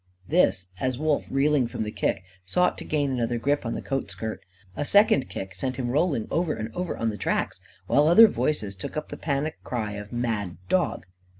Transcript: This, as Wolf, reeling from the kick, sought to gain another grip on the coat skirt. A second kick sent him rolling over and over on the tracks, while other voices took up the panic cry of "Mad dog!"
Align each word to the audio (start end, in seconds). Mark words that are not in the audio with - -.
This, 0.27 0.65
as 0.79 0.97
Wolf, 0.97 1.27
reeling 1.29 1.67
from 1.67 1.83
the 1.83 1.91
kick, 1.91 2.23
sought 2.43 2.75
to 2.79 2.83
gain 2.83 3.11
another 3.11 3.37
grip 3.37 3.67
on 3.67 3.75
the 3.75 3.83
coat 3.83 4.09
skirt. 4.09 4.41
A 4.75 4.83
second 4.83 5.29
kick 5.29 5.53
sent 5.53 5.75
him 5.75 5.91
rolling 5.91 6.27
over 6.31 6.55
and 6.55 6.73
over 6.73 6.97
on 6.97 7.09
the 7.09 7.17
tracks, 7.17 7.61
while 7.85 8.07
other 8.07 8.27
voices 8.27 8.75
took 8.75 8.97
up 8.97 9.09
the 9.09 9.15
panic 9.15 9.63
cry 9.63 9.91
of 9.91 10.11
"Mad 10.11 10.57
dog!" 10.69 11.05